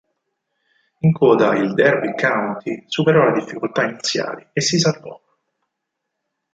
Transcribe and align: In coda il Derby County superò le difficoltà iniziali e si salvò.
In 1.01 1.11
coda 1.11 1.53
il 1.55 1.75
Derby 1.75 2.15
County 2.15 2.85
superò 2.87 3.29
le 3.29 3.39
difficoltà 3.39 3.83
iniziali 3.83 4.47
e 4.51 4.59
si 4.59 4.79
salvò. 4.79 5.21